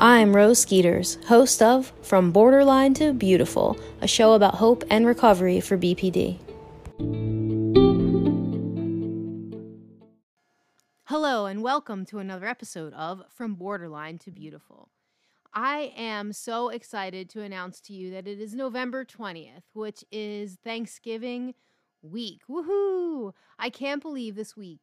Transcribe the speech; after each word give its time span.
I'm 0.00 0.36
Rose 0.36 0.60
Skeeters, 0.60 1.18
host 1.26 1.60
of 1.60 1.92
From 2.02 2.30
Borderline 2.30 2.94
to 2.94 3.12
Beautiful, 3.12 3.76
a 4.00 4.06
show 4.06 4.34
about 4.34 4.54
hope 4.54 4.84
and 4.90 5.04
recovery 5.04 5.60
for 5.60 5.76
BPD. 5.76 6.38
Hello, 11.06 11.46
and 11.46 11.64
welcome 11.64 12.04
to 12.06 12.20
another 12.20 12.46
episode 12.46 12.92
of 12.92 13.24
From 13.28 13.56
Borderline 13.56 14.18
to 14.18 14.30
Beautiful. 14.30 14.88
I 15.52 15.92
am 15.96 16.32
so 16.32 16.68
excited 16.68 17.28
to 17.30 17.42
announce 17.42 17.80
to 17.80 17.92
you 17.92 18.12
that 18.12 18.28
it 18.28 18.40
is 18.40 18.54
November 18.54 19.04
20th, 19.04 19.64
which 19.72 20.04
is 20.12 20.58
Thanksgiving 20.62 21.54
week. 22.02 22.42
Woohoo! 22.48 23.32
I 23.58 23.68
can't 23.68 24.00
believe 24.00 24.36
this 24.36 24.56
week 24.56 24.82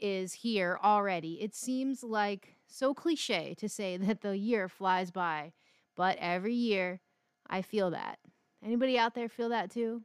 is 0.00 0.32
here 0.32 0.76
already. 0.82 1.34
It 1.40 1.54
seems 1.54 2.02
like 2.02 2.56
so 2.70 2.94
cliche 2.94 3.54
to 3.58 3.68
say 3.68 3.96
that 3.98 4.22
the 4.22 4.36
year 4.36 4.68
flies 4.68 5.10
by, 5.10 5.52
but 5.96 6.16
every 6.18 6.54
year 6.54 7.00
I 7.48 7.62
feel 7.62 7.90
that. 7.90 8.18
Anybody 8.64 8.98
out 8.98 9.14
there 9.14 9.28
feel 9.28 9.48
that 9.48 9.70
too? 9.70 10.02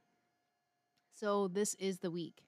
So 1.14 1.48
this 1.48 1.76
is 1.76 2.00
the 2.00 2.12
week. 2.12 2.42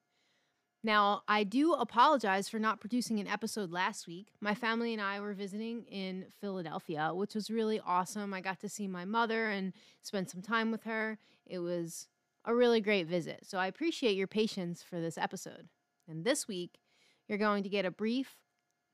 Now, 0.83 1.23
I 1.27 1.43
do 1.43 1.73
apologize 1.73 2.47
for 2.47 2.59
not 2.59 2.79
producing 2.79 3.19
an 3.19 3.27
episode 3.27 3.71
last 3.71 4.07
week. 4.07 4.27
My 4.39 4.53
family 4.53 4.93
and 4.93 5.01
I 5.01 5.19
were 5.19 5.33
visiting 5.33 5.83
in 5.83 6.27
Philadelphia, 6.39 7.11
which 7.13 7.35
was 7.35 7.49
really 7.49 7.81
awesome. 7.85 8.33
I 8.33 8.41
got 8.41 8.59
to 8.61 8.69
see 8.69 8.87
my 8.87 9.03
mother 9.03 9.49
and 9.49 9.73
spend 10.01 10.29
some 10.29 10.41
time 10.41 10.71
with 10.71 10.83
her. 10.83 11.17
It 11.45 11.59
was 11.59 12.07
a 12.45 12.55
really 12.55 12.79
great 12.79 13.07
visit. 13.07 13.39
So 13.43 13.57
I 13.57 13.67
appreciate 13.67 14.15
your 14.15 14.27
patience 14.27 14.83
for 14.83 15.01
this 15.01 15.17
episode. 15.17 15.67
And 16.07 16.23
this 16.23 16.47
week, 16.47 16.79
you're 17.27 17.37
going 17.37 17.63
to 17.63 17.69
get 17.69 17.85
a 17.85 17.91
brief 17.91 18.37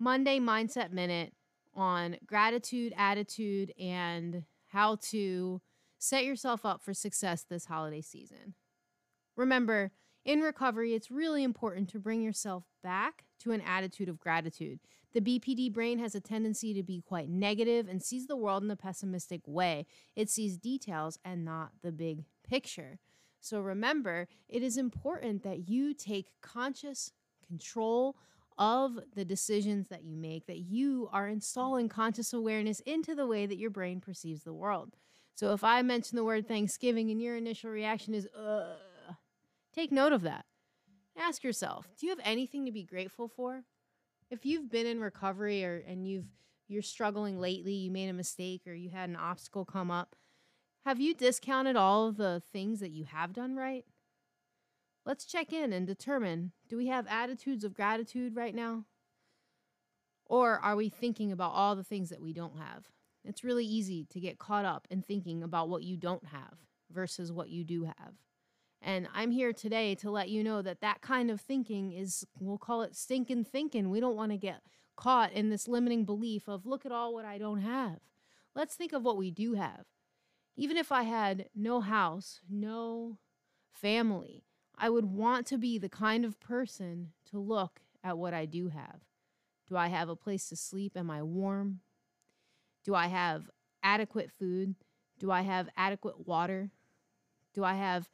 Monday 0.03 0.37
Mindset 0.37 0.91
Minute 0.91 1.31
on 1.73 2.17
gratitude, 2.25 2.93
attitude, 2.97 3.71
and 3.79 4.43
how 4.67 4.97
to 4.97 5.61
set 5.97 6.25
yourself 6.25 6.65
up 6.65 6.83
for 6.83 6.93
success 6.93 7.45
this 7.49 7.67
holiday 7.67 8.01
season. 8.01 8.53
Remember, 9.37 9.91
in 10.25 10.41
recovery, 10.41 10.93
it's 10.93 11.09
really 11.09 11.41
important 11.41 11.87
to 11.89 11.99
bring 11.99 12.21
yourself 12.21 12.65
back 12.83 13.23
to 13.39 13.53
an 13.53 13.61
attitude 13.61 14.09
of 14.09 14.19
gratitude. 14.19 14.81
The 15.13 15.21
BPD 15.21 15.71
brain 15.71 15.99
has 15.99 16.15
a 16.15 16.19
tendency 16.19 16.73
to 16.73 16.83
be 16.83 17.01
quite 17.01 17.29
negative 17.29 17.87
and 17.87 18.03
sees 18.03 18.27
the 18.27 18.35
world 18.35 18.61
in 18.61 18.71
a 18.71 18.75
pessimistic 18.75 19.41
way. 19.47 19.85
It 20.17 20.29
sees 20.29 20.57
details 20.57 21.17
and 21.23 21.45
not 21.45 21.71
the 21.81 21.93
big 21.93 22.25
picture. 22.45 22.99
So 23.39 23.61
remember, 23.61 24.27
it 24.49 24.63
is 24.63 24.75
important 24.75 25.43
that 25.43 25.69
you 25.69 25.93
take 25.93 26.27
conscious 26.41 27.13
control 27.47 28.17
of 28.57 28.99
the 29.15 29.25
decisions 29.25 29.87
that 29.89 30.03
you 30.03 30.15
make, 30.15 30.47
that 30.47 30.59
you 30.59 31.09
are 31.11 31.27
installing 31.27 31.89
conscious 31.89 32.33
awareness 32.33 32.79
into 32.81 33.15
the 33.15 33.27
way 33.27 33.45
that 33.45 33.57
your 33.57 33.69
brain 33.69 33.99
perceives 33.99 34.43
the 34.43 34.53
world. 34.53 34.95
So 35.35 35.53
if 35.53 35.63
I 35.63 35.81
mention 35.81 36.15
the 36.15 36.23
word 36.23 36.47
Thanksgiving 36.47 37.09
and 37.09 37.21
your 37.21 37.35
initial 37.35 37.71
reaction 37.71 38.13
is, 38.13 38.27
ugh, 38.37 39.15
take 39.73 39.91
note 39.91 40.13
of 40.13 40.21
that. 40.21 40.45
Ask 41.17 41.43
yourself, 41.43 41.87
do 41.97 42.05
you 42.05 42.11
have 42.11 42.21
anything 42.23 42.65
to 42.65 42.71
be 42.71 42.83
grateful 42.83 43.27
for? 43.27 43.63
If 44.29 44.45
you've 44.45 44.69
been 44.69 44.87
in 44.87 44.99
recovery 44.99 45.63
or 45.63 45.83
and 45.87 46.07
you've 46.07 46.25
you're 46.67 46.81
struggling 46.81 47.39
lately, 47.39 47.73
you 47.73 47.91
made 47.91 48.09
a 48.09 48.13
mistake 48.13 48.61
or 48.65 48.73
you 48.73 48.89
had 48.89 49.09
an 49.09 49.15
obstacle 49.15 49.65
come 49.65 49.91
up, 49.91 50.15
have 50.85 50.99
you 50.99 51.13
discounted 51.13 51.75
all 51.75 52.07
of 52.07 52.17
the 52.17 52.41
things 52.51 52.79
that 52.79 52.91
you 52.91 53.05
have 53.05 53.33
done 53.33 53.55
right? 53.55 53.85
Let's 55.05 55.25
check 55.25 55.51
in 55.51 55.73
and 55.73 55.85
determine 55.85 56.53
do 56.73 56.77
we 56.77 56.87
have 56.87 57.05
attitudes 57.07 57.63
of 57.63 57.75
gratitude 57.75 58.35
right 58.35 58.55
now? 58.55 58.83
Or 60.25 60.57
are 60.57 60.75
we 60.75 60.89
thinking 60.89 61.31
about 61.31 61.51
all 61.51 61.75
the 61.75 61.83
things 61.83 62.09
that 62.09 62.19
we 62.19 62.33
don't 62.33 62.57
have? 62.57 62.85
It's 63.23 63.43
really 63.43 63.63
easy 63.63 64.07
to 64.09 64.19
get 64.19 64.39
caught 64.39 64.65
up 64.65 64.87
in 64.89 65.03
thinking 65.03 65.43
about 65.43 65.69
what 65.69 65.83
you 65.83 65.97
don't 65.97 66.25
have 66.25 66.55
versus 66.91 67.31
what 67.31 67.49
you 67.49 67.63
do 67.63 67.83
have. 67.83 68.15
And 68.81 69.07
I'm 69.13 69.29
here 69.29 69.53
today 69.53 69.93
to 69.93 70.09
let 70.09 70.29
you 70.29 70.43
know 70.43 70.63
that 70.63 70.81
that 70.81 71.01
kind 71.01 71.29
of 71.29 71.39
thinking 71.39 71.91
is, 71.91 72.25
we'll 72.39 72.57
call 72.57 72.81
it 72.81 72.95
stinking 72.95 73.43
thinking. 73.43 73.91
We 73.91 73.99
don't 73.99 74.15
want 74.15 74.31
to 74.31 74.37
get 74.37 74.61
caught 74.97 75.31
in 75.31 75.51
this 75.51 75.67
limiting 75.67 76.05
belief 76.05 76.47
of, 76.47 76.65
look 76.65 76.87
at 76.87 76.91
all 76.91 77.13
what 77.13 77.23
I 77.23 77.37
don't 77.37 77.61
have. 77.61 77.99
Let's 78.55 78.73
think 78.73 78.93
of 78.93 79.03
what 79.03 79.17
we 79.17 79.29
do 79.29 79.53
have. 79.53 79.85
Even 80.57 80.77
if 80.77 80.91
I 80.91 81.03
had 81.03 81.49
no 81.53 81.81
house, 81.81 82.41
no 82.49 83.19
family, 83.71 84.45
I 84.77 84.89
would 84.89 85.05
want 85.05 85.47
to 85.47 85.57
be 85.57 85.77
the 85.77 85.89
kind 85.89 86.25
of 86.25 86.39
person 86.39 87.11
to 87.31 87.39
look 87.39 87.81
at 88.03 88.17
what 88.17 88.33
I 88.33 88.45
do 88.45 88.69
have. 88.69 89.01
Do 89.67 89.77
I 89.77 89.87
have 89.87 90.09
a 90.09 90.15
place 90.15 90.49
to 90.49 90.55
sleep? 90.55 90.97
Am 90.97 91.09
I 91.09 91.23
warm? 91.23 91.79
Do 92.83 92.95
I 92.95 93.07
have 93.07 93.49
adequate 93.81 94.31
food? 94.31 94.75
Do 95.19 95.31
I 95.31 95.41
have 95.41 95.69
adequate 95.77 96.27
water? 96.27 96.71
Do 97.53 97.63
I 97.63 97.75
have 97.75 98.09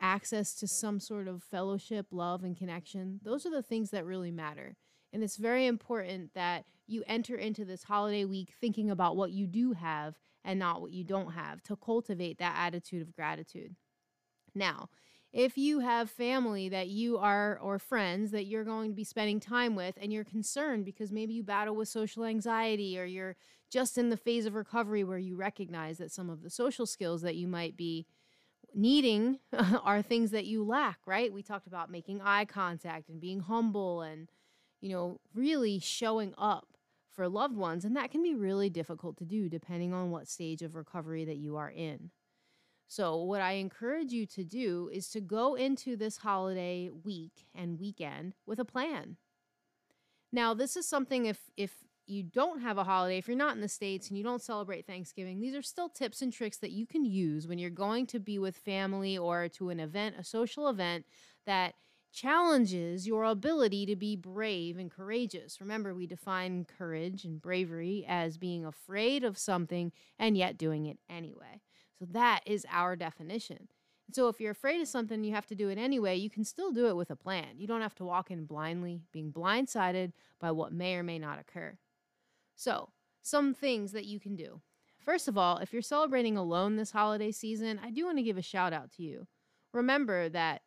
access 0.00 0.54
to 0.56 0.66
some 0.66 1.00
sort 1.00 1.28
of 1.28 1.42
fellowship, 1.42 2.06
love, 2.10 2.44
and 2.44 2.56
connection? 2.56 3.20
Those 3.22 3.46
are 3.46 3.50
the 3.50 3.62
things 3.62 3.90
that 3.90 4.04
really 4.04 4.30
matter. 4.30 4.76
And 5.12 5.22
it's 5.22 5.36
very 5.36 5.66
important 5.66 6.34
that 6.34 6.64
you 6.86 7.02
enter 7.06 7.36
into 7.36 7.64
this 7.64 7.84
holiday 7.84 8.24
week 8.24 8.52
thinking 8.60 8.90
about 8.90 9.16
what 9.16 9.30
you 9.30 9.46
do 9.46 9.72
have 9.72 10.18
and 10.44 10.58
not 10.58 10.80
what 10.80 10.92
you 10.92 11.04
don't 11.04 11.32
have 11.32 11.62
to 11.64 11.76
cultivate 11.76 12.38
that 12.38 12.56
attitude 12.56 13.02
of 13.02 13.14
gratitude. 13.14 13.76
Now, 14.54 14.88
if 15.32 15.56
you 15.56 15.80
have 15.80 16.10
family 16.10 16.68
that 16.68 16.88
you 16.88 17.18
are 17.18 17.58
or 17.62 17.78
friends 17.78 18.32
that 18.32 18.46
you're 18.46 18.64
going 18.64 18.90
to 18.90 18.96
be 18.96 19.04
spending 19.04 19.38
time 19.38 19.76
with 19.76 19.96
and 20.00 20.12
you're 20.12 20.24
concerned 20.24 20.84
because 20.84 21.12
maybe 21.12 21.32
you 21.32 21.42
battle 21.42 21.76
with 21.76 21.88
social 21.88 22.24
anxiety 22.24 22.98
or 22.98 23.04
you're 23.04 23.36
just 23.70 23.96
in 23.96 24.10
the 24.10 24.16
phase 24.16 24.46
of 24.46 24.54
recovery 24.54 25.04
where 25.04 25.18
you 25.18 25.36
recognize 25.36 25.98
that 25.98 26.10
some 26.10 26.28
of 26.28 26.42
the 26.42 26.50
social 26.50 26.84
skills 26.84 27.22
that 27.22 27.36
you 27.36 27.46
might 27.46 27.76
be 27.76 28.06
needing 28.74 29.38
are 29.84 30.02
things 30.02 30.32
that 30.32 30.46
you 30.46 30.64
lack, 30.64 30.98
right? 31.06 31.32
We 31.32 31.42
talked 31.42 31.68
about 31.68 31.90
making 31.90 32.20
eye 32.22 32.44
contact 32.44 33.08
and 33.08 33.20
being 33.20 33.40
humble 33.40 34.02
and 34.02 34.28
you 34.80 34.90
know, 34.90 35.20
really 35.34 35.78
showing 35.78 36.32
up 36.38 36.66
for 37.12 37.28
loved 37.28 37.56
ones 37.56 37.84
and 37.84 37.96
that 37.96 38.10
can 38.10 38.22
be 38.22 38.34
really 38.34 38.70
difficult 38.70 39.16
to 39.18 39.24
do 39.24 39.48
depending 39.48 39.92
on 39.92 40.10
what 40.10 40.26
stage 40.26 40.62
of 40.62 40.74
recovery 40.74 41.24
that 41.24 41.36
you 41.36 41.56
are 41.56 41.70
in. 41.70 42.10
So, 42.90 43.22
what 43.22 43.40
I 43.40 43.52
encourage 43.52 44.10
you 44.10 44.26
to 44.26 44.42
do 44.42 44.90
is 44.92 45.10
to 45.10 45.20
go 45.20 45.54
into 45.54 45.94
this 45.94 46.16
holiday 46.16 46.90
week 47.04 47.46
and 47.54 47.78
weekend 47.78 48.34
with 48.46 48.58
a 48.58 48.64
plan. 48.64 49.16
Now, 50.32 50.54
this 50.54 50.76
is 50.76 50.88
something 50.88 51.26
if 51.26 51.38
if 51.56 51.72
you 52.08 52.24
don't 52.24 52.62
have 52.62 52.78
a 52.78 52.82
holiday, 52.82 53.16
if 53.16 53.28
you're 53.28 53.36
not 53.36 53.54
in 53.54 53.60
the 53.60 53.68
States 53.68 54.08
and 54.08 54.18
you 54.18 54.24
don't 54.24 54.42
celebrate 54.42 54.88
Thanksgiving, 54.88 55.38
these 55.38 55.54
are 55.54 55.62
still 55.62 55.88
tips 55.88 56.20
and 56.20 56.32
tricks 56.32 56.56
that 56.58 56.72
you 56.72 56.84
can 56.84 57.04
use 57.04 57.46
when 57.46 57.60
you're 57.60 57.70
going 57.70 58.08
to 58.08 58.18
be 58.18 58.40
with 58.40 58.56
family 58.56 59.16
or 59.16 59.48
to 59.50 59.70
an 59.70 59.78
event, 59.78 60.16
a 60.18 60.24
social 60.24 60.68
event 60.68 61.06
that 61.46 61.74
challenges 62.12 63.06
your 63.06 63.22
ability 63.22 63.86
to 63.86 63.94
be 63.94 64.16
brave 64.16 64.78
and 64.78 64.90
courageous. 64.90 65.60
Remember, 65.60 65.94
we 65.94 66.08
define 66.08 66.64
courage 66.64 67.24
and 67.24 67.40
bravery 67.40 68.04
as 68.08 68.36
being 68.36 68.64
afraid 68.64 69.22
of 69.22 69.38
something 69.38 69.92
and 70.18 70.36
yet 70.36 70.58
doing 70.58 70.86
it 70.86 70.98
anyway. 71.08 71.60
So 72.00 72.06
that 72.12 72.40
is 72.46 72.66
our 72.70 72.96
definition. 72.96 73.68
So 74.12 74.28
if 74.28 74.40
you're 74.40 74.50
afraid 74.52 74.80
of 74.80 74.88
something, 74.88 75.22
you 75.22 75.34
have 75.34 75.46
to 75.46 75.54
do 75.54 75.68
it 75.68 75.78
anyway. 75.78 76.16
You 76.16 76.30
can 76.30 76.44
still 76.44 76.72
do 76.72 76.88
it 76.88 76.96
with 76.96 77.10
a 77.10 77.16
plan. 77.16 77.58
You 77.58 77.66
don't 77.68 77.82
have 77.82 77.94
to 77.96 78.04
walk 78.04 78.30
in 78.30 78.46
blindly, 78.46 79.02
being 79.12 79.32
blindsided 79.32 80.12
by 80.40 80.50
what 80.50 80.72
may 80.72 80.96
or 80.96 81.02
may 81.02 81.18
not 81.18 81.38
occur. 81.38 81.78
So, 82.56 82.88
some 83.22 83.52
things 83.54 83.92
that 83.92 84.06
you 84.06 84.18
can 84.18 84.34
do. 84.34 84.62
First 84.98 85.28
of 85.28 85.36
all, 85.36 85.58
if 85.58 85.72
you're 85.72 85.82
celebrating 85.82 86.36
alone 86.36 86.76
this 86.76 86.90
holiday 86.90 87.30
season, 87.30 87.78
I 87.82 87.90
do 87.90 88.06
want 88.06 88.18
to 88.18 88.22
give 88.22 88.38
a 88.38 88.42
shout 88.42 88.72
out 88.72 88.90
to 88.92 89.02
you. 89.02 89.26
Remember 89.72 90.28
that 90.30 90.62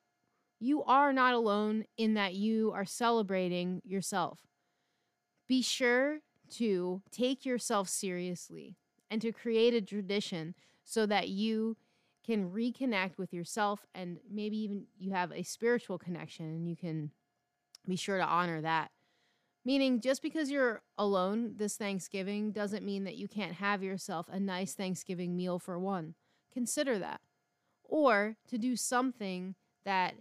you 0.59 0.83
are 0.83 1.11
not 1.11 1.33
alone 1.33 1.85
in 1.97 2.13
that 2.13 2.35
you 2.35 2.71
are 2.73 2.85
celebrating 2.85 3.81
yourself. 3.83 4.39
Be 5.47 5.61
sure 5.61 6.19
to 6.51 7.01
take 7.11 7.45
yourself 7.45 7.89
seriously 7.89 8.77
and 9.09 9.21
to 9.21 9.31
create 9.31 9.73
a 9.73 9.81
tradition 9.81 10.55
so 10.83 11.05
that 11.05 11.29
you 11.29 11.77
can 12.25 12.49
reconnect 12.51 13.17
with 13.17 13.33
yourself 13.33 13.85
and 13.93 14.17
maybe 14.31 14.57
even 14.57 14.85
you 14.97 15.11
have 15.11 15.31
a 15.31 15.43
spiritual 15.43 15.97
connection 15.97 16.45
and 16.45 16.67
you 16.67 16.75
can 16.75 17.11
be 17.87 17.95
sure 17.95 18.17
to 18.17 18.23
honor 18.23 18.61
that. 18.61 18.91
Meaning, 19.65 20.01
just 20.01 20.21
because 20.21 20.51
you're 20.51 20.81
alone 20.97 21.53
this 21.55 21.77
Thanksgiving 21.77 22.51
doesn't 22.51 22.83
mean 22.85 23.05
that 23.05 23.15
you 23.15 23.27
can't 23.27 23.53
have 23.53 23.81
yourself 23.81 24.27
a 24.29 24.39
nice 24.39 24.73
Thanksgiving 24.73 25.37
meal 25.37 25.57
for 25.57 25.79
one. 25.79 26.15
Consider 26.51 26.99
that. 26.99 27.21
Or 27.83 28.35
to 28.47 28.57
do 28.57 28.75
something 28.75 29.55
that 29.85 30.15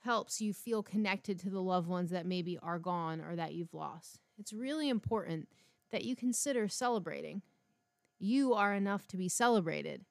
helps 0.00 0.40
you 0.40 0.52
feel 0.52 0.84
connected 0.84 1.38
to 1.40 1.50
the 1.50 1.60
loved 1.60 1.88
ones 1.88 2.10
that 2.10 2.26
maybe 2.26 2.58
are 2.62 2.78
gone 2.78 3.20
or 3.20 3.34
that 3.34 3.54
you've 3.54 3.74
lost. 3.74 4.20
It's 4.38 4.52
really 4.52 4.88
important 4.88 5.48
that 5.90 6.04
you 6.04 6.14
consider 6.14 6.68
celebrating 6.68 7.42
you 8.18 8.54
are 8.54 8.74
enough 8.74 9.06
to 9.08 9.16
be 9.16 9.28
celebrated. 9.28 10.04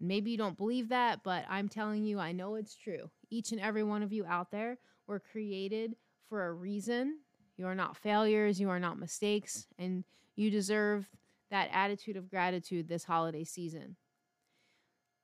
Maybe 0.00 0.32
you 0.32 0.36
don't 0.36 0.58
believe 0.58 0.88
that, 0.88 1.22
but 1.22 1.44
I'm 1.48 1.68
telling 1.68 2.04
you, 2.04 2.18
I 2.18 2.32
know 2.32 2.56
it's 2.56 2.74
true. 2.74 3.10
Each 3.30 3.52
and 3.52 3.60
every 3.60 3.84
one 3.84 4.02
of 4.02 4.12
you 4.12 4.26
out 4.26 4.50
there 4.50 4.78
were 5.06 5.20
created 5.20 5.94
for 6.28 6.46
a 6.46 6.52
reason. 6.52 7.18
You 7.56 7.66
are 7.66 7.74
not 7.74 7.96
failures, 7.96 8.60
you 8.60 8.68
are 8.68 8.80
not 8.80 8.98
mistakes, 8.98 9.66
and 9.78 10.04
you 10.34 10.50
deserve 10.50 11.08
that 11.50 11.68
attitude 11.72 12.16
of 12.16 12.30
gratitude 12.30 12.88
this 12.88 13.04
holiday 13.04 13.44
season. 13.44 13.96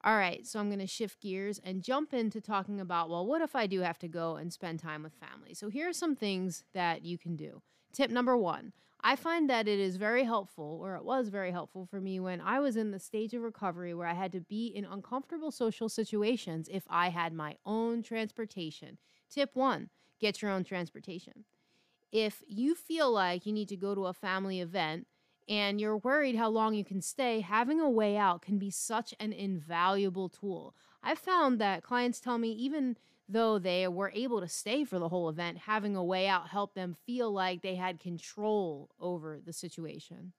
All 0.09 0.17
right, 0.17 0.47
so 0.47 0.59
I'm 0.59 0.71
going 0.71 0.79
to 0.79 0.87
shift 0.87 1.21
gears 1.21 1.61
and 1.63 1.83
jump 1.83 2.15
into 2.15 2.41
talking 2.41 2.81
about 2.81 3.11
well, 3.11 3.27
what 3.27 3.43
if 3.43 3.55
I 3.55 3.67
do 3.67 3.81
have 3.81 3.99
to 3.99 4.09
go 4.09 4.37
and 4.37 4.51
spend 4.51 4.79
time 4.79 5.03
with 5.03 5.13
family? 5.13 5.53
So 5.53 5.69
here 5.69 5.87
are 5.87 5.93
some 5.93 6.17
things 6.17 6.65
that 6.73 7.05
you 7.05 7.19
can 7.19 7.37
do. 7.37 7.61
Tip 7.93 8.11
number 8.11 8.35
one 8.35 8.73
I 9.03 9.17
find 9.17 9.51
that 9.51 9.69
it 9.69 9.79
is 9.79 9.97
very 9.97 10.25
helpful, 10.25 10.81
or 10.83 10.97
it 10.97 11.05
was 11.05 11.29
very 11.29 11.51
helpful 11.51 11.85
for 11.85 12.01
me 12.01 12.21
when 12.21 12.41
I 12.41 12.59
was 12.59 12.75
in 12.75 12.91
the 12.91 12.99
stage 12.99 13.35
of 13.35 13.43
recovery 13.43 13.93
where 13.93 14.07
I 14.07 14.15
had 14.15 14.33
to 14.33 14.41
be 14.41 14.69
in 14.69 14.87
uncomfortable 14.87 15.51
social 15.51 15.91
situations 15.91 16.71
if 16.73 16.85
I 16.89 17.11
had 17.11 17.35
my 17.35 17.57
own 17.67 18.03
transportation. 18.03 18.97
Tip 19.29 19.55
one 19.55 19.91
get 20.19 20.41
your 20.41 20.51
own 20.51 20.65
transportation. 20.65 21.45
If 22.13 22.43
you 22.49 22.75
feel 22.75 23.13
like 23.13 23.45
you 23.45 23.53
need 23.53 23.69
to 23.69 23.77
go 23.77 23.95
to 23.95 24.07
a 24.07 24.15
family 24.15 24.63
event, 24.63 25.07
and 25.49 25.81
you're 25.81 25.97
worried 25.97 26.37
how 26.37 26.51
long 26.51 26.75
you 26.75 26.85
can 26.85 27.01
stay, 27.01 27.41
having 27.41 27.81
a 27.81 27.89
way 27.89 28.17
out 28.17 28.43
can 28.43 28.59
be 28.59 28.71
such 28.71 29.15
an 29.19 29.33
invaluable 29.33 30.29
tool. 30.29 30.75
I've 31.03 31.19
found 31.19 31.59
that 31.61 31.83
clients 31.83 32.21
tell 32.21 32.39
me, 32.39 32.53
even 32.53 32.97
though 33.29 33.59
they 33.59 33.89
were 33.89 34.13
able 34.15 34.41
to 34.41 34.49
stay 34.49 34.85
for 34.85 34.99
the 34.99 35.09
whole 35.09 35.29
event, 35.29 35.59
having 35.59 35.97
a 35.97 36.05
way 36.05 36.29
out 36.29 36.49
helped 36.49 36.75
them 36.75 36.97
feel 37.07 37.33
like 37.33 37.63
they 37.63 37.77
had 37.77 37.99
control 37.99 38.91
over 39.01 39.39
the 39.45 39.53
situation. 39.53 40.33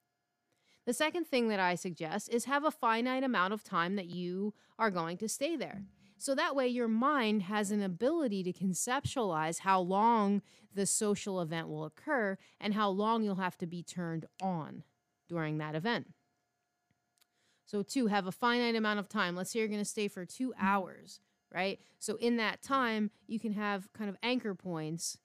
The 0.86 0.94
second 0.94 1.28
thing 1.28 1.50
that 1.50 1.60
I 1.60 1.76
suggest 1.76 2.30
is 2.30 2.46
have 2.46 2.64
a 2.64 2.72
finite 2.72 3.24
amount 3.24 3.54
of 3.54 3.64
time 3.64 3.96
that 3.96 4.08
you 4.08 4.54
are 4.78 4.92
going 4.92 5.18
to 5.18 5.30
stay 5.30 5.56
there. 5.56 5.84
So 6.18 6.36
that 6.36 6.56
way, 6.56 6.68
your 6.68 6.88
mind 6.88 7.44
has 7.44 7.72
an 7.72 7.82
ability 7.82 8.44
to 8.44 8.54
conceptualize 8.54 9.60
how 9.60 9.80
long 9.80 10.42
the 10.74 10.86
social 10.86 11.42
event 11.42 11.70
will 11.70 11.86
occur 11.86 12.38
and 12.60 12.74
how 12.74 12.90
long 12.90 13.24
you'll 13.24 13.36
have 13.36 13.58
to 13.60 13.68
be 13.68 13.82
turned 13.82 14.26
on 14.42 14.84
during 15.30 15.60
that 15.60 15.76
event. 15.76 16.08
So, 17.66 17.84
two, 17.84 18.08
have 18.08 18.26
a 18.28 18.31
finite 18.31 18.76
amount 18.76 19.00
of 19.00 19.08
time. 19.08 19.36
Let's 19.36 19.52
say 19.52 19.60
you're 19.60 19.68
going 19.68 19.80
to 19.80 19.86
stay 19.86 20.08
for 20.08 20.26
two 20.26 20.54
hours, 20.60 21.22
right? 21.54 21.80
So, 22.00 22.16
in 22.16 22.38
that 22.38 22.62
time, 22.62 23.12
you 23.28 23.40
can 23.40 23.54
have 23.54 23.88
kind 23.94 24.10
of 24.10 24.18
anchor 24.24 24.56
points 24.56 25.18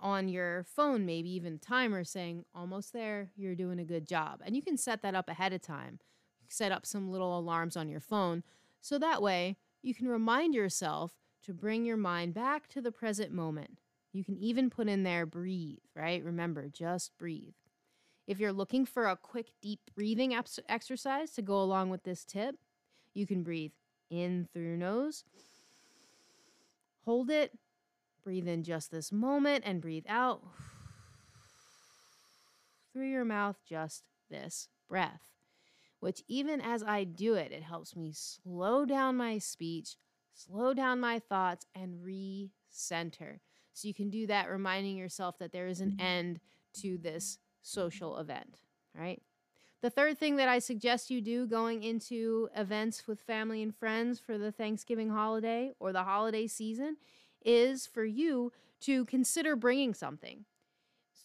on 0.00 0.28
your 0.28 0.64
phone, 0.64 1.04
maybe 1.04 1.30
even 1.34 1.58
timer 1.58 2.04
saying, 2.04 2.44
almost 2.54 2.92
there, 2.92 3.32
you're 3.36 3.56
doing 3.56 3.80
a 3.80 3.84
good 3.84 4.06
job. 4.06 4.40
And 4.44 4.54
you 4.54 4.62
can 4.62 4.76
set 4.76 5.02
that 5.02 5.16
up 5.16 5.28
ahead 5.28 5.52
of 5.52 5.62
time. 5.62 5.98
Set 6.48 6.70
up 6.70 6.86
some 6.86 7.10
little 7.10 7.36
alarms 7.36 7.76
on 7.76 7.88
your 7.88 8.00
phone. 8.00 8.44
So 8.80 8.98
that 8.98 9.20
way, 9.20 9.56
you 9.82 9.94
can 9.94 10.06
remind 10.06 10.54
yourself 10.54 11.12
to 11.42 11.52
bring 11.52 11.84
your 11.84 11.96
mind 11.96 12.34
back 12.34 12.68
to 12.68 12.80
the 12.80 12.92
present 12.92 13.32
moment. 13.32 13.78
You 14.12 14.22
can 14.22 14.36
even 14.36 14.70
put 14.70 14.88
in 14.88 15.02
there 15.02 15.26
breathe, 15.26 15.78
right? 15.96 16.22
Remember, 16.22 16.68
just 16.68 17.18
breathe. 17.18 17.54
If 18.26 18.38
you're 18.38 18.52
looking 18.52 18.86
for 18.86 19.06
a 19.06 19.16
quick, 19.16 19.52
deep 19.60 19.80
breathing 19.94 20.34
exercise 20.68 21.30
to 21.32 21.42
go 21.42 21.60
along 21.60 21.90
with 21.90 22.04
this 22.04 22.24
tip, 22.24 22.56
you 23.12 23.26
can 23.26 23.42
breathe 23.42 23.72
in 24.10 24.48
through 24.52 24.64
your 24.64 24.76
nose, 24.76 25.24
hold 27.04 27.30
it, 27.30 27.52
breathe 28.22 28.48
in 28.48 28.62
just 28.62 28.90
this 28.90 29.12
moment, 29.12 29.64
and 29.66 29.82
breathe 29.82 30.06
out 30.08 30.42
through 32.92 33.10
your 33.10 33.24
mouth, 33.24 33.56
just 33.68 34.04
this 34.30 34.68
breath. 34.88 35.20
Which, 36.00 36.22
even 36.28 36.60
as 36.60 36.82
I 36.82 37.04
do 37.04 37.34
it, 37.34 37.52
it 37.52 37.62
helps 37.62 37.96
me 37.96 38.12
slow 38.14 38.84
down 38.84 39.16
my 39.16 39.38
speech, 39.38 39.96
slow 40.34 40.74
down 40.74 41.00
my 41.00 41.18
thoughts, 41.18 41.66
and 41.74 42.04
recenter. 42.04 43.40
So 43.72 43.88
you 43.88 43.94
can 43.94 44.10
do 44.10 44.26
that, 44.26 44.50
reminding 44.50 44.96
yourself 44.96 45.38
that 45.38 45.52
there 45.52 45.66
is 45.66 45.80
an 45.80 45.92
mm-hmm. 45.92 46.06
end 46.06 46.40
to 46.80 46.98
this 46.98 47.38
social 47.64 48.18
event, 48.18 48.60
right? 48.96 49.20
The 49.82 49.90
third 49.90 50.18
thing 50.18 50.36
that 50.36 50.48
I 50.48 50.60
suggest 50.60 51.10
you 51.10 51.20
do 51.20 51.46
going 51.46 51.82
into 51.82 52.48
events 52.56 53.06
with 53.06 53.20
family 53.20 53.62
and 53.62 53.74
friends 53.74 54.18
for 54.18 54.38
the 54.38 54.52
Thanksgiving 54.52 55.10
holiday 55.10 55.72
or 55.78 55.92
the 55.92 56.04
holiday 56.04 56.46
season 56.46 56.96
is 57.44 57.86
for 57.86 58.04
you 58.04 58.52
to 58.80 59.04
consider 59.06 59.56
bringing 59.56 59.92
something 59.92 60.44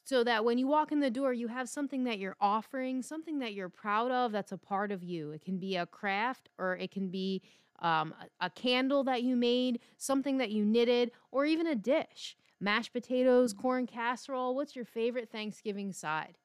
so 0.04 0.24
that 0.24 0.44
when 0.44 0.58
you 0.58 0.68
walk 0.68 0.92
in 0.92 1.00
the 1.00 1.10
door, 1.10 1.34
you 1.34 1.48
have 1.48 1.70
something 1.70 2.04
that 2.06 2.18
you're 2.18 2.36
offering, 2.42 3.02
something 3.02 3.40
that 3.40 3.54
you're 3.54 3.70
proud 3.70 4.12
of 4.12 4.32
that's 4.32 4.52
a 4.52 4.58
part 4.58 4.92
of 4.92 5.04
you. 5.04 5.32
It 5.32 5.46
can 5.46 5.58
be 5.58 5.76
a 5.76 5.86
craft 5.86 6.50
or 6.58 6.76
it 6.76 6.90
can 6.92 7.10
be 7.10 7.42
um, 7.80 8.14
a, 8.42 8.48
a 8.48 8.50
candle 8.50 9.04
that 9.04 9.24
you 9.24 9.36
made, 9.36 9.80
something 9.98 10.38
that 10.38 10.50
you 10.50 10.66
knitted, 10.66 11.12
or 11.32 11.46
even 11.46 11.68
a 11.68 11.76
dish 11.76 12.36
mashed 12.60 12.94
potatoes, 12.94 13.54
mm. 13.54 13.62
corn 13.62 13.88
casserole. 13.88 14.56
What's 14.56 14.76
your 14.76 14.86
favorite 14.86 15.32
Thanksgiving 15.32 15.94
side? 15.94 16.38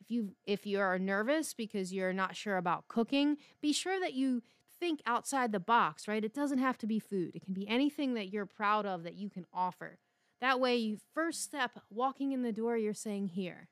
If 0.00 0.10
you 0.10 0.36
if 0.46 0.66
you 0.66 0.78
are 0.78 0.98
nervous 0.98 1.54
because 1.54 1.92
you're 1.92 2.12
not 2.12 2.36
sure 2.36 2.56
about 2.56 2.88
cooking, 2.88 3.38
be 3.60 3.72
sure 3.72 3.98
that 3.98 4.14
you 4.14 4.42
think 4.78 5.00
outside 5.06 5.52
the 5.52 5.60
box, 5.60 6.06
right? 6.06 6.24
It 6.24 6.34
doesn't 6.34 6.58
have 6.58 6.78
to 6.78 6.86
be 6.86 6.98
food. 6.98 7.32
It 7.34 7.42
can 7.42 7.54
be 7.54 7.66
anything 7.66 8.14
that 8.14 8.28
you're 8.28 8.46
proud 8.46 8.86
of 8.86 9.02
that 9.04 9.14
you 9.14 9.30
can 9.30 9.46
offer. 9.52 9.98
That 10.40 10.60
way, 10.60 10.76
you 10.76 10.98
first 11.14 11.42
step 11.42 11.80
walking 11.90 12.32
in 12.32 12.42
the 12.42 12.52
door, 12.52 12.76
you're 12.76 12.94
saying, 12.94 13.28
Here, 13.28 13.68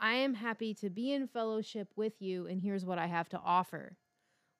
I 0.00 0.14
am 0.14 0.34
happy 0.34 0.74
to 0.74 0.90
be 0.90 1.12
in 1.12 1.26
fellowship 1.26 1.88
with 1.96 2.20
you, 2.20 2.46
and 2.46 2.62
here's 2.62 2.84
what 2.84 2.98
I 2.98 3.06
have 3.06 3.28
to 3.30 3.40
offer, 3.44 3.96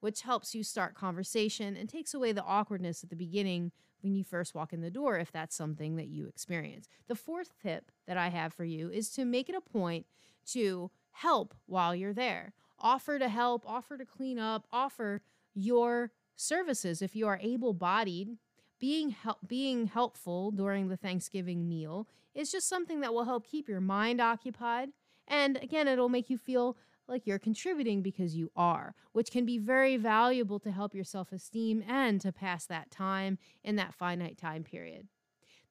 which 0.00 0.22
helps 0.22 0.54
you 0.54 0.62
start 0.62 0.94
conversation 0.94 1.76
and 1.76 1.88
takes 1.88 2.12
away 2.14 2.32
the 2.32 2.44
awkwardness 2.44 3.02
at 3.02 3.10
the 3.10 3.16
beginning 3.16 3.72
when 4.06 4.14
you 4.14 4.22
first 4.22 4.54
walk 4.54 4.72
in 4.72 4.82
the 4.82 4.90
door 4.90 5.18
if 5.18 5.32
that's 5.32 5.56
something 5.56 5.96
that 5.96 6.06
you 6.06 6.28
experience. 6.28 6.88
The 7.08 7.16
fourth 7.16 7.50
tip 7.60 7.90
that 8.06 8.16
I 8.16 8.28
have 8.28 8.54
for 8.54 8.64
you 8.64 8.88
is 8.88 9.10
to 9.10 9.24
make 9.24 9.48
it 9.48 9.56
a 9.56 9.60
point 9.60 10.06
to 10.52 10.92
help 11.10 11.54
while 11.66 11.92
you're 11.92 12.12
there. 12.12 12.52
Offer 12.78 13.18
to 13.18 13.28
help, 13.28 13.64
offer 13.66 13.98
to 13.98 14.04
clean 14.04 14.38
up, 14.38 14.68
offer 14.72 15.22
your 15.54 16.12
services 16.36 17.02
if 17.02 17.16
you 17.16 17.26
are 17.26 17.40
able 17.42 17.74
bodied. 17.74 18.36
Being, 18.78 19.10
help, 19.10 19.38
being 19.44 19.86
helpful 19.86 20.52
during 20.52 20.86
the 20.86 20.96
Thanksgiving 20.96 21.68
meal 21.68 22.06
is 22.32 22.52
just 22.52 22.68
something 22.68 23.00
that 23.00 23.12
will 23.12 23.24
help 23.24 23.44
keep 23.44 23.68
your 23.68 23.80
mind 23.80 24.20
occupied. 24.20 24.90
And 25.26 25.56
again, 25.56 25.88
it'll 25.88 26.10
make 26.10 26.30
you 26.30 26.38
feel 26.38 26.76
like 27.08 27.26
you're 27.26 27.38
contributing 27.38 28.02
because 28.02 28.36
you 28.36 28.50
are, 28.56 28.94
which 29.12 29.30
can 29.30 29.44
be 29.44 29.58
very 29.58 29.96
valuable 29.96 30.58
to 30.60 30.70
help 30.70 30.94
your 30.94 31.04
self 31.04 31.32
esteem 31.32 31.84
and 31.88 32.20
to 32.20 32.32
pass 32.32 32.66
that 32.66 32.90
time 32.90 33.38
in 33.62 33.76
that 33.76 33.94
finite 33.94 34.38
time 34.38 34.64
period. 34.64 35.08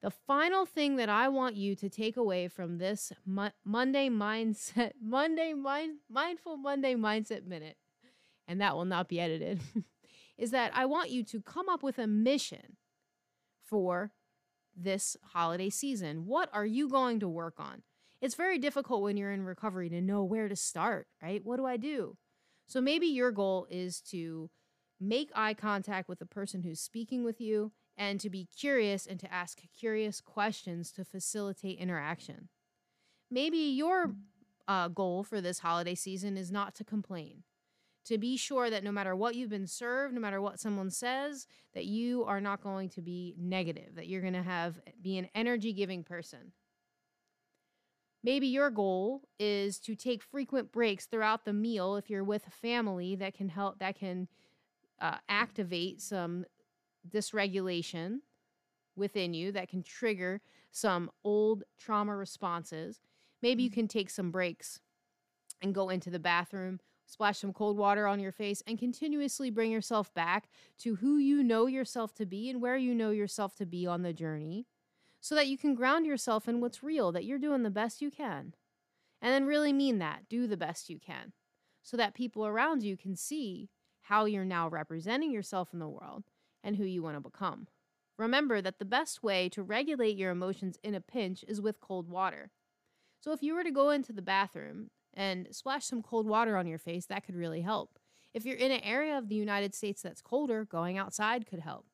The 0.01 0.11
final 0.11 0.65
thing 0.65 0.97
that 0.97 1.09
I 1.09 1.29
want 1.29 1.55
you 1.55 1.75
to 1.75 1.89
take 1.89 2.15
away 2.15 2.48
from 2.48 2.77
this 2.77 3.12
Mo- 3.25 3.51
Monday 3.63 4.10
mindset, 4.10 4.91
Monday 5.01 5.53
mind, 5.53 5.98
mindful 6.10 6.57
Monday 6.57 6.95
mindset 6.95 7.45
minute, 7.45 7.77
and 8.48 8.62
that 8.62 8.75
will 8.75 8.86
not 8.86 9.07
be 9.07 9.19
edited, 9.19 9.62
is 10.38 10.51
that 10.51 10.71
I 10.75 10.86
want 10.86 11.10
you 11.10 11.24
to 11.24 11.41
come 11.41 11.69
up 11.69 11.81
with 11.81 11.98
a 11.98 12.07
mission 12.07 12.77
for 13.63 14.12
this 14.75 15.17
holiday 15.24 15.69
season. 15.69 16.25
What 16.25 16.50
are 16.53 16.65
you 16.65 16.89
going 16.89 17.19
to 17.21 17.27
work 17.27 17.55
on? 17.57 17.81
It's 18.22 18.36
very 18.36 18.57
difficult 18.57 19.01
when 19.01 19.17
you're 19.17 19.31
in 19.31 19.43
recovery 19.43 19.89
to 19.89 20.01
know 20.01 20.24
where 20.24 20.48
to 20.48 20.55
start, 20.55 21.07
right? 21.22 21.43
What 21.43 21.57
do 21.57 21.65
I 21.65 21.77
do? 21.77 22.17
So 22.67 22.81
maybe 22.81 23.07
your 23.07 23.31
goal 23.31 23.67
is 23.69 24.01
to 24.10 24.50
make 25.00 25.29
eye 25.36 25.53
contact 25.53 26.07
with 26.07 26.19
the 26.19 26.25
person 26.25 26.63
who's 26.63 26.79
speaking 26.79 27.24
with 27.24 27.39
you 27.41 27.72
and 27.98 28.19
to 28.19 28.29
be 28.29 28.48
curious 28.57 29.05
and 29.05 29.19
to 29.19 29.34
ask 29.34 29.60
curious 29.77 30.22
questions 30.22 30.91
to 30.93 31.05
facilitate 31.05 31.77
interaction. 31.77 32.50
Maybe 33.29 33.57
your 33.57 34.15
uh, 34.67 34.88
goal 34.88 35.24
for 35.24 35.41
this 35.41 35.60
holiday 35.60 35.95
season 35.95 36.38
is 36.38 36.51
not 36.51 36.75
to 36.75 36.84
complain. 36.84 37.43
To 38.05 38.17
be 38.17 38.38
sure 38.38 38.69
that 38.69 38.84
no 38.84 38.91
matter 38.91 39.15
what 39.15 39.36
you've 39.36 39.50
been 39.50 39.67
served, 39.67 40.13
no 40.13 40.22
matter 40.22 40.39
what 40.39 40.60
someone 40.60 40.91
says, 40.91 41.48
that 41.74 41.86
you 41.86 42.24
are 42.25 42.39
not 42.39 42.62
going 42.62 42.89
to 42.89 43.01
be 43.01 43.36
negative, 43.38 43.95
that 43.95 44.07
you're 44.07 44.22
going 44.22 44.34
to 44.34 44.43
have 44.43 44.79
be 45.01 45.17
an 45.17 45.27
energy 45.34 45.74
giving 45.74 46.03
person. 46.03 46.51
Maybe 48.25 48.48
your 48.48 48.72
goal 48.72 49.22
is 49.38 49.77
to 49.82 49.94
take 49.94 50.24
frequent 50.24 50.72
breaks 50.72 51.05
throughout 51.05 51.46
the 51.46 51.53
meal 51.53 51.96
if 51.96 52.10
you're 52.10 52.24
with 52.24 52.48
a 52.48 52.50
family 52.50 53.15
that 53.17 53.36
can 53.36 53.50
help, 53.50 53.77
that 53.77 54.00
can 54.00 54.27
uh, 55.00 55.17
activate 55.29 56.01
some 56.01 56.44
dysregulation 57.08 58.22
within 58.96 59.36
you, 59.36 59.51
that 59.51 59.70
can 59.70 59.84
trigger 59.84 60.41
some 60.72 61.12
old 61.24 61.65
trauma 61.77 62.15
responses. 62.15 63.00
Maybe 63.44 63.62
you 63.62 63.70
can 63.70 63.88
take 63.88 64.10
some 64.10 64.32
breaks 64.32 64.82
and 65.62 65.75
go 65.75 65.89
into 65.89 66.10
the 66.10 66.17
bathroom, 66.17 66.79
splash 67.05 67.38
some 67.38 67.53
cold 67.53 67.77
water 67.77 68.08
on 68.08 68.20
your 68.20 68.32
face, 68.32 68.63
and 68.65 68.79
continuously 68.79 69.51
bring 69.51 69.70
yourself 69.70 70.12
back 70.15 70.50
to 70.79 70.96
who 70.96 71.17
you 71.17 71.44
know 71.44 71.67
yourself 71.67 72.15
to 72.15 72.25
be 72.25 72.50
and 72.50 72.60
where 72.60 72.75
you 72.75 72.96
know 72.96 73.12
yourself 73.12 73.53
to 73.58 73.67
be 73.67 73.86
on 73.86 74.01
the 74.01 74.13
journey 74.13 74.65
so 75.25 75.34
that 75.34 75.48
you 75.48 75.58
can 75.58 75.74
ground 75.74 76.05
yourself 76.05 76.48
in 76.48 76.62
what's 76.62 76.84
real, 76.84 77.12
that 77.12 77.25
you're 77.25 77.39
doing 77.39 77.63
the 77.63 77.72
best 77.72 78.00
you 78.00 78.12
can. 78.12 78.53
And 79.24 79.34
then 79.34 79.48
really 79.48 79.74
mean 79.74 79.98
that. 79.98 80.29
Do 80.29 80.46
the 80.46 80.55
best 80.55 80.88
you 80.88 81.00
can 81.00 81.34
so 81.82 81.98
that 81.98 82.13
people 82.13 82.46
around 82.46 82.84
you 82.84 82.96
can 82.96 83.15
see 83.15 83.72
how 84.01 84.25
you're 84.25 84.46
now 84.46 84.67
representing 84.67 85.32
yourself 85.32 85.70
in 85.74 85.79
the 85.79 85.89
world 85.89 86.25
and 86.63 86.75
who 86.75 86.84
you 86.84 87.01
want 87.01 87.15
to 87.15 87.27
become. 87.27 87.65
Remember 88.20 88.62
that 88.62 88.77
the 88.77 88.86
best 88.86 89.24
way 89.24 89.50
to 89.50 89.63
regulate 89.63 90.15
your 90.15 90.29
emotions 90.29 90.77
in 90.84 90.94
a 90.94 91.01
pinch 91.01 91.44
is 91.48 91.60
with 91.60 91.82
cold 91.82 92.08
water. 92.08 92.51
So 93.20 93.32
if 93.32 93.41
you 93.41 93.55
were 93.55 93.63
to 93.63 93.72
go 93.72 93.89
into 93.89 94.13
the 94.13 94.22
bathroom 94.22 94.91
and 95.12 95.48
splash 95.50 95.86
some 95.86 96.03
cold 96.03 96.27
water 96.27 96.55
on 96.55 96.67
your 96.67 96.77
face. 96.77 97.08
That 97.08 97.25
could 97.25 97.36
really 97.36 97.62
help. 97.62 97.98
If 98.32 98.46
you're 98.46 98.58
in 98.58 98.72
an 98.72 98.82
area 98.82 99.17
of 99.17 99.29
the 99.29 99.36
United 99.36 99.74
States 99.74 100.03
that's 100.03 100.22
colder, 100.22 100.65
going 100.65 101.00
outside 101.00 101.48
could 101.48 101.62
help. 101.62 101.88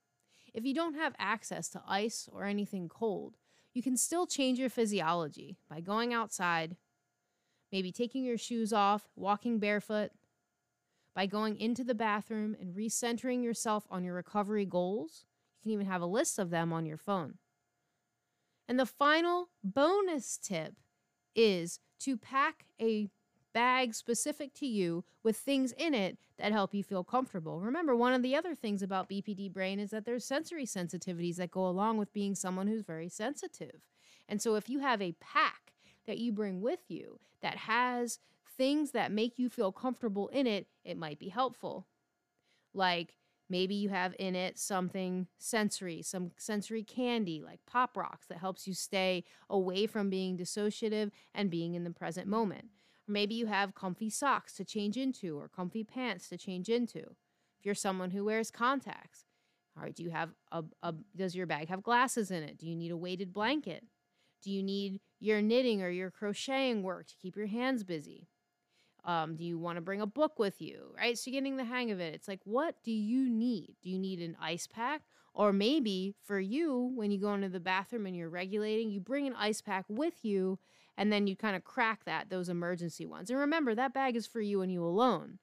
If 0.53 0.65
you 0.65 0.73
don't 0.73 0.95
have 0.95 1.15
access 1.17 1.69
to 1.69 1.81
ice 1.87 2.27
or 2.31 2.45
anything 2.45 2.89
cold, 2.89 3.37
you 3.73 3.81
can 3.81 3.95
still 3.95 4.27
change 4.27 4.59
your 4.59 4.69
physiology 4.69 5.57
by 5.69 5.79
going 5.79 6.13
outside, 6.13 6.75
maybe 7.71 7.91
taking 7.91 8.23
your 8.23 8.37
shoes 8.37 8.73
off, 8.73 9.07
walking 9.15 9.59
barefoot, 9.59 10.11
by 11.15 11.25
going 11.25 11.57
into 11.57 11.83
the 11.83 11.95
bathroom 11.95 12.55
and 12.59 12.75
recentering 12.75 13.43
yourself 13.43 13.85
on 13.89 14.03
your 14.03 14.15
recovery 14.15 14.65
goals. 14.65 15.25
You 15.59 15.63
can 15.63 15.71
even 15.73 15.85
have 15.85 16.01
a 16.01 16.05
list 16.05 16.39
of 16.39 16.49
them 16.49 16.73
on 16.73 16.85
your 16.85 16.97
phone. 16.97 17.35
And 18.67 18.79
the 18.79 18.85
final 18.85 19.49
bonus 19.63 20.37
tip 20.37 20.75
is 21.35 21.79
to 22.01 22.17
pack 22.17 22.65
a 22.79 23.09
bag 23.53 23.93
specific 23.93 24.53
to 24.55 24.65
you 24.65 25.03
with 25.23 25.37
things 25.37 25.73
in 25.73 25.93
it 25.93 26.17
that 26.37 26.51
help 26.51 26.73
you 26.73 26.83
feel 26.83 27.03
comfortable. 27.03 27.59
Remember, 27.59 27.95
one 27.95 28.13
of 28.13 28.21
the 28.21 28.35
other 28.35 28.55
things 28.55 28.81
about 28.81 29.09
BPD 29.09 29.51
brain 29.51 29.79
is 29.79 29.91
that 29.91 30.05
there's 30.05 30.25
sensory 30.25 30.65
sensitivities 30.65 31.35
that 31.35 31.51
go 31.51 31.67
along 31.67 31.97
with 31.97 32.13
being 32.13 32.35
someone 32.35 32.67
who's 32.67 32.83
very 32.83 33.09
sensitive. 33.09 33.81
And 34.27 34.41
so 34.41 34.55
if 34.55 34.69
you 34.69 34.79
have 34.79 35.01
a 35.01 35.15
pack 35.19 35.73
that 36.07 36.17
you 36.17 36.31
bring 36.31 36.61
with 36.61 36.79
you 36.89 37.19
that 37.41 37.57
has 37.57 38.19
things 38.57 38.91
that 38.91 39.11
make 39.11 39.37
you 39.37 39.49
feel 39.49 39.71
comfortable 39.71 40.27
in 40.29 40.47
it, 40.47 40.67
it 40.83 40.97
might 40.97 41.19
be 41.19 41.29
helpful. 41.29 41.87
Like 42.73 43.15
maybe 43.49 43.75
you 43.75 43.89
have 43.89 44.15
in 44.17 44.35
it 44.35 44.57
something 44.57 45.27
sensory, 45.37 46.01
some 46.01 46.31
sensory 46.37 46.83
candy 46.83 47.41
like 47.45 47.59
pop 47.65 47.97
rocks 47.97 48.27
that 48.27 48.37
helps 48.37 48.67
you 48.67 48.73
stay 48.73 49.23
away 49.49 49.85
from 49.85 50.09
being 50.09 50.37
dissociative 50.37 51.11
and 51.35 51.49
being 51.49 51.75
in 51.75 51.83
the 51.83 51.91
present 51.91 52.27
moment. 52.27 52.65
Maybe 53.07 53.35
you 53.35 53.47
have 53.47 53.75
comfy 53.75 54.09
socks 54.09 54.53
to 54.55 54.65
change 54.65 54.97
into 54.97 55.37
or 55.37 55.47
comfy 55.47 55.83
pants 55.83 56.29
to 56.29 56.37
change 56.37 56.69
into. 56.69 56.99
If 56.99 57.65
you're 57.65 57.75
someone 57.75 58.11
who 58.11 58.25
wears 58.25 58.51
contacts, 58.51 59.25
all 59.75 59.83
right, 59.83 59.95
do 59.95 60.03
you 60.03 60.09
have 60.09 60.29
a, 60.51 60.63
a 60.83 60.93
does 61.15 61.35
your 61.35 61.45
bag 61.45 61.69
have 61.69 61.83
glasses 61.83 62.31
in 62.31 62.43
it? 62.43 62.57
Do 62.57 62.67
you 62.67 62.75
need 62.75 62.91
a 62.91 62.97
weighted 62.97 63.33
blanket? 63.33 63.83
Do 64.41 64.51
you 64.51 64.63
need 64.63 64.99
your 65.19 65.41
knitting 65.41 65.81
or 65.81 65.89
your 65.89 66.11
crocheting 66.11 66.83
work 66.83 67.07
to 67.07 67.15
keep 67.21 67.35
your 67.35 67.47
hands 67.47 67.83
busy? 67.83 68.27
Um, 69.03 69.35
do 69.35 69.43
you 69.43 69.57
want 69.57 69.77
to 69.77 69.81
bring 69.81 70.01
a 70.01 70.07
book 70.07 70.37
with 70.37 70.61
you? 70.61 70.93
Right? 70.95 71.17
So 71.17 71.31
getting 71.31 71.57
the 71.57 71.63
hang 71.63 71.91
of 71.91 71.99
it. 71.99 72.13
It's 72.13 72.27
like, 72.27 72.41
what 72.43 72.75
do 72.83 72.91
you 72.91 73.29
need? 73.29 73.75
Do 73.81 73.89
you 73.89 73.97
need 73.97 74.19
an 74.19 74.37
ice 74.39 74.67
pack? 74.67 75.01
Or 75.33 75.53
maybe 75.53 76.13
for 76.23 76.39
you, 76.39 76.91
when 76.95 77.09
you 77.09 77.19
go 77.19 77.33
into 77.33 77.49
the 77.49 77.59
bathroom 77.59 78.05
and 78.05 78.15
you're 78.15 78.29
regulating, 78.29 78.91
you 78.91 78.99
bring 78.99 79.27
an 79.27 79.35
ice 79.37 79.61
pack 79.61 79.85
with 79.87 80.25
you 80.25 80.59
and 80.97 81.11
then 81.11 81.27
you 81.27 81.35
kind 81.35 81.55
of 81.55 81.63
crack 81.63 82.05
that, 82.05 82.29
those 82.29 82.49
emergency 82.49 83.05
ones. 83.05 83.29
And 83.29 83.39
remember, 83.39 83.75
that 83.75 83.93
bag 83.93 84.15
is 84.15 84.27
for 84.27 84.41
you 84.41 84.61
and 84.61 84.71
you 84.71 84.83
alone. 84.83 85.39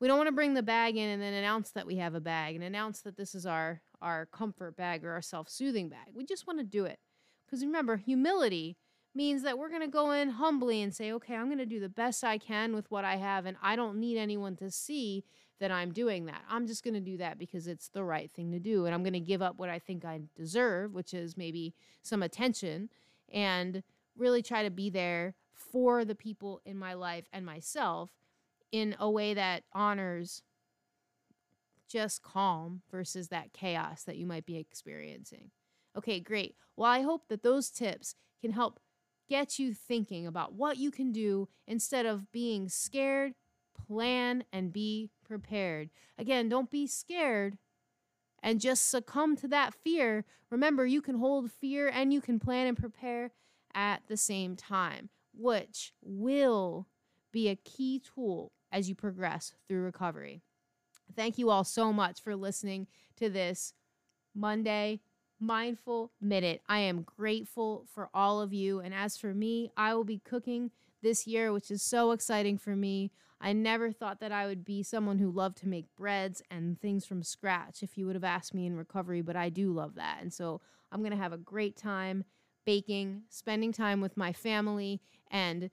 We 0.00 0.08
don't 0.08 0.18
want 0.18 0.28
to 0.28 0.34
bring 0.34 0.54
the 0.54 0.62
bag 0.62 0.96
in 0.96 1.08
and 1.08 1.22
then 1.22 1.32
announce 1.32 1.70
that 1.70 1.86
we 1.86 1.96
have 1.96 2.14
a 2.14 2.20
bag 2.20 2.54
and 2.54 2.64
announce 2.64 3.00
that 3.02 3.16
this 3.16 3.34
is 3.34 3.46
our, 3.46 3.80
our 4.02 4.26
comfort 4.26 4.76
bag 4.76 5.04
or 5.04 5.12
our 5.12 5.22
self 5.22 5.48
soothing 5.48 5.88
bag. 5.88 6.08
We 6.14 6.24
just 6.24 6.46
want 6.46 6.58
to 6.58 6.64
do 6.64 6.84
it. 6.84 6.98
Because 7.46 7.64
remember, 7.64 7.96
humility 7.96 8.76
means 9.14 9.42
that 9.42 9.56
we're 9.56 9.68
going 9.68 9.80
to 9.80 9.88
go 9.88 10.10
in 10.10 10.30
humbly 10.30 10.82
and 10.82 10.94
say, 10.94 11.12
okay, 11.12 11.34
I'm 11.34 11.46
going 11.46 11.58
to 11.58 11.66
do 11.66 11.80
the 11.80 11.88
best 11.88 12.24
I 12.24 12.38
can 12.38 12.74
with 12.74 12.90
what 12.90 13.04
I 13.04 13.16
have, 13.16 13.46
and 13.46 13.56
I 13.62 13.76
don't 13.76 14.00
need 14.00 14.18
anyone 14.18 14.56
to 14.56 14.70
see 14.70 15.24
that 15.60 15.70
I'm 15.70 15.92
doing 15.92 16.26
that. 16.26 16.42
I'm 16.50 16.66
just 16.66 16.82
going 16.82 16.94
to 16.94 17.00
do 17.00 17.16
that 17.18 17.38
because 17.38 17.68
it's 17.68 17.88
the 17.88 18.02
right 18.02 18.30
thing 18.30 18.50
to 18.52 18.58
do. 18.58 18.86
And 18.86 18.94
I'm 18.94 19.02
going 19.02 19.12
to 19.12 19.20
give 19.20 19.40
up 19.40 19.56
what 19.56 19.70
I 19.70 19.78
think 19.78 20.04
I 20.04 20.20
deserve, 20.36 20.92
which 20.92 21.14
is 21.14 21.36
maybe 21.36 21.74
some 22.02 22.22
attention, 22.22 22.90
and 23.32 23.82
really 24.16 24.42
try 24.42 24.62
to 24.62 24.70
be 24.70 24.90
there 24.90 25.34
for 25.52 26.04
the 26.04 26.14
people 26.14 26.60
in 26.64 26.78
my 26.78 26.94
life 26.94 27.26
and 27.32 27.44
myself 27.44 28.10
in 28.72 28.96
a 28.98 29.10
way 29.10 29.34
that 29.34 29.64
honors 29.72 30.42
just 31.88 32.22
calm 32.22 32.82
versus 32.90 33.28
that 33.28 33.52
chaos 33.52 34.02
that 34.04 34.16
you 34.16 34.26
might 34.26 34.46
be 34.46 34.56
experiencing. 34.56 35.50
Okay, 35.96 36.18
great. 36.18 36.56
Well, 36.76 36.90
I 36.90 37.02
hope 37.02 37.28
that 37.28 37.42
those 37.42 37.70
tips 37.70 38.16
can 38.40 38.52
help 38.52 38.80
get 39.28 39.58
you 39.58 39.72
thinking 39.72 40.26
about 40.26 40.54
what 40.54 40.76
you 40.76 40.90
can 40.90 41.12
do 41.12 41.48
instead 41.66 42.04
of 42.04 42.32
being 42.32 42.68
scared. 42.68 43.34
Plan 43.86 44.44
and 44.52 44.72
be 44.72 45.10
prepared. 45.24 45.90
Again, 46.18 46.48
don't 46.48 46.70
be 46.70 46.86
scared 46.86 47.58
and 48.42 48.60
just 48.60 48.90
succumb 48.90 49.36
to 49.36 49.48
that 49.48 49.74
fear. 49.74 50.24
Remember, 50.50 50.84
you 50.84 51.00
can 51.00 51.18
hold 51.18 51.50
fear 51.50 51.88
and 51.88 52.12
you 52.12 52.20
can 52.20 52.38
plan 52.38 52.66
and 52.66 52.76
prepare 52.76 53.30
at 53.74 54.02
the 54.08 54.16
same 54.16 54.56
time, 54.56 55.08
which 55.32 55.92
will 56.02 56.86
be 57.32 57.48
a 57.48 57.56
key 57.56 58.00
tool 58.00 58.52
as 58.70 58.88
you 58.88 58.94
progress 58.94 59.54
through 59.68 59.82
recovery. 59.82 60.42
Thank 61.14 61.38
you 61.38 61.50
all 61.50 61.64
so 61.64 61.92
much 61.92 62.20
for 62.20 62.34
listening 62.34 62.86
to 63.16 63.28
this 63.28 63.74
Monday 64.34 65.00
mindful 65.40 66.12
minute. 66.20 66.62
I 66.68 66.80
am 66.80 67.02
grateful 67.02 67.86
for 67.92 68.08
all 68.14 68.40
of 68.40 68.52
you. 68.52 68.80
And 68.80 68.94
as 68.94 69.16
for 69.16 69.34
me, 69.34 69.70
I 69.76 69.94
will 69.94 70.04
be 70.04 70.20
cooking 70.24 70.70
this 71.02 71.26
year, 71.26 71.52
which 71.52 71.70
is 71.70 71.82
so 71.82 72.12
exciting 72.12 72.58
for 72.58 72.74
me. 72.74 73.10
I 73.40 73.52
never 73.52 73.92
thought 73.92 74.20
that 74.20 74.32
I 74.32 74.46
would 74.46 74.64
be 74.64 74.82
someone 74.82 75.18
who 75.18 75.30
loved 75.30 75.58
to 75.58 75.68
make 75.68 75.94
breads 75.96 76.42
and 76.50 76.80
things 76.80 77.04
from 77.04 77.22
scratch 77.22 77.82
if 77.82 77.98
you 77.98 78.06
would 78.06 78.14
have 78.14 78.24
asked 78.24 78.54
me 78.54 78.64
in 78.64 78.76
recovery, 78.76 79.20
but 79.20 79.36
I 79.36 79.50
do 79.50 79.72
love 79.72 79.96
that. 79.96 80.18
And 80.22 80.32
so 80.32 80.62
I'm 80.90 81.00
going 81.00 81.10
to 81.10 81.18
have 81.18 81.32
a 81.32 81.38
great 81.38 81.76
time 81.76 82.24
baking, 82.64 83.22
spending 83.28 83.72
time 83.72 84.00
with 84.00 84.16
my 84.16 84.32
family, 84.32 85.00
and 85.30 85.70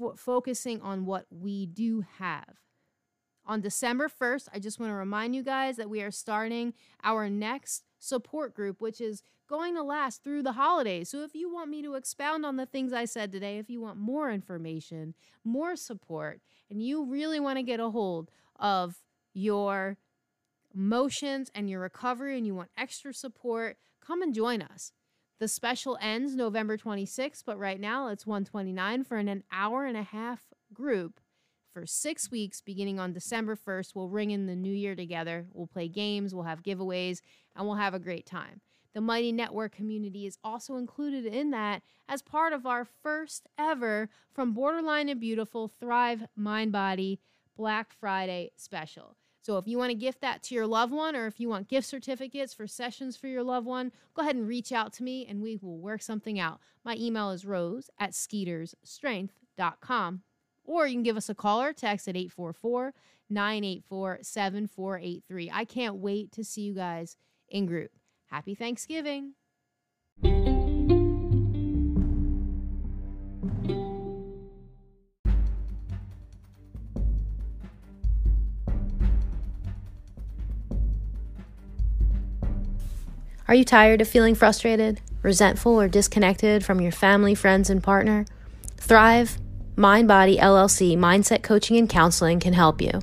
f- 0.00 0.18
focusing 0.18 0.80
on 0.80 1.04
what 1.04 1.26
we 1.30 1.66
do 1.66 2.04
have. 2.18 2.58
On 3.46 3.62
December 3.62 4.08
1st, 4.08 4.48
I 4.52 4.58
just 4.58 4.78
want 4.78 4.90
to 4.90 4.94
remind 4.94 5.34
you 5.34 5.42
guys 5.42 5.76
that 5.76 5.88
we 5.88 6.02
are 6.02 6.10
starting 6.10 6.74
our 7.02 7.30
next 7.30 7.84
support 7.98 8.54
group, 8.54 8.80
which 8.80 9.00
is 9.00 9.22
going 9.48 9.74
to 9.74 9.82
last 9.82 10.22
through 10.22 10.42
the 10.42 10.52
holidays. 10.52 11.08
So 11.10 11.22
if 11.22 11.34
you 11.34 11.50
want 11.50 11.70
me 11.70 11.82
to 11.82 11.94
expound 11.94 12.44
on 12.44 12.56
the 12.56 12.66
things 12.66 12.92
I 12.92 13.06
said 13.06 13.32
today, 13.32 13.56
if 13.56 13.70
you 13.70 13.80
want 13.80 13.96
more 13.96 14.30
information, 14.30 15.14
more 15.44 15.76
support, 15.76 16.42
and 16.70 16.82
you 16.82 17.06
really 17.06 17.40
want 17.40 17.56
to 17.58 17.62
get 17.62 17.80
a 17.80 17.88
hold 17.88 18.30
of 18.60 18.96
your 19.32 19.96
emotions 20.74 21.50
and 21.54 21.70
your 21.70 21.80
recovery 21.80 22.36
and 22.36 22.46
you 22.46 22.54
want 22.54 22.68
extra 22.76 23.14
support, 23.14 23.78
come 24.04 24.20
and 24.20 24.34
join 24.34 24.60
us. 24.60 24.92
The 25.40 25.46
special 25.46 25.96
ends 26.00 26.34
November 26.34 26.76
26th, 26.76 27.44
but 27.46 27.58
right 27.58 27.78
now 27.78 28.08
it's 28.08 28.26
129 28.26 29.04
for 29.04 29.18
an, 29.18 29.28
an 29.28 29.44
hour 29.52 29.84
and 29.84 29.96
a 29.96 30.02
half 30.02 30.40
group 30.74 31.20
for 31.72 31.86
six 31.86 32.28
weeks 32.28 32.60
beginning 32.60 32.98
on 32.98 33.12
December 33.12 33.54
1st. 33.54 33.94
We'll 33.94 34.08
ring 34.08 34.32
in 34.32 34.46
the 34.46 34.56
new 34.56 34.72
year 34.72 34.96
together. 34.96 35.46
We'll 35.52 35.68
play 35.68 35.86
games, 35.86 36.34
we'll 36.34 36.42
have 36.42 36.64
giveaways, 36.64 37.20
and 37.54 37.64
we'll 37.66 37.76
have 37.76 37.94
a 37.94 38.00
great 38.00 38.26
time. 38.26 38.60
The 38.94 39.00
Mighty 39.00 39.30
Network 39.30 39.76
community 39.76 40.26
is 40.26 40.38
also 40.42 40.74
included 40.74 41.24
in 41.24 41.52
that 41.52 41.82
as 42.08 42.20
part 42.20 42.52
of 42.52 42.66
our 42.66 42.84
first 42.84 43.46
ever 43.56 44.08
From 44.32 44.54
Borderline 44.54 45.08
and 45.08 45.20
Beautiful 45.20 45.68
Thrive 45.68 46.26
Mind 46.34 46.72
Body 46.72 47.20
Black 47.56 47.92
Friday 47.92 48.50
special. 48.56 49.16
So 49.48 49.56
if 49.56 49.66
you 49.66 49.78
want 49.78 49.88
to 49.88 49.94
gift 49.94 50.20
that 50.20 50.42
to 50.42 50.54
your 50.54 50.66
loved 50.66 50.92
one 50.92 51.16
or 51.16 51.26
if 51.26 51.40
you 51.40 51.48
want 51.48 51.68
gift 51.68 51.86
certificates 51.86 52.52
for 52.52 52.66
sessions 52.66 53.16
for 53.16 53.28
your 53.28 53.42
loved 53.42 53.66
one, 53.66 53.92
go 54.12 54.20
ahead 54.20 54.36
and 54.36 54.46
reach 54.46 54.72
out 54.72 54.92
to 54.94 55.02
me 55.02 55.24
and 55.26 55.40
we 55.40 55.58
will 55.62 55.78
work 55.78 56.02
something 56.02 56.38
out. 56.38 56.60
My 56.84 56.96
email 56.96 57.30
is 57.30 57.46
rose 57.46 57.88
at 57.98 58.10
skeetersstrength.com. 58.10 60.22
Or 60.64 60.86
you 60.86 60.94
can 60.96 61.02
give 61.02 61.16
us 61.16 61.30
a 61.30 61.34
call 61.34 61.62
or 61.62 61.72
text 61.72 62.08
at 62.08 62.14
844 62.14 62.92
984 63.30 64.18
7483. 64.20 65.50
I 65.50 65.64
can't 65.64 65.96
wait 65.96 66.30
to 66.32 66.44
see 66.44 66.60
you 66.60 66.74
guys 66.74 67.16
in 67.48 67.64
group. 67.64 67.92
Happy 68.26 68.54
Thanksgiving. 68.54 69.32
Are 83.48 83.54
you 83.54 83.64
tired 83.64 84.02
of 84.02 84.08
feeling 84.08 84.34
frustrated, 84.34 85.00
resentful, 85.22 85.80
or 85.80 85.88
disconnected 85.88 86.62
from 86.62 86.82
your 86.82 86.92
family, 86.92 87.34
friends, 87.34 87.70
and 87.70 87.82
partner? 87.82 88.26
Thrive 88.76 89.38
Mind 89.74 90.06
Body 90.06 90.36
LLC 90.36 90.98
Mindset 90.98 91.42
Coaching 91.42 91.78
and 91.78 91.88
Counseling 91.88 92.40
can 92.40 92.52
help 92.52 92.82
you. 92.82 93.00